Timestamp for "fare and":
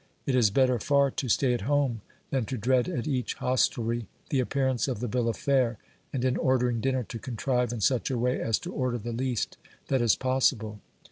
5.37-6.25